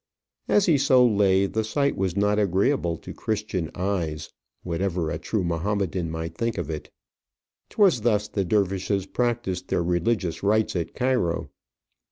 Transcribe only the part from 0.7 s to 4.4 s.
so lay, the sight was not agreeable to Christian eyes,